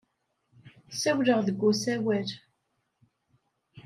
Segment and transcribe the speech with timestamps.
[0.93, 2.29] Ssawleɣ deg usawal.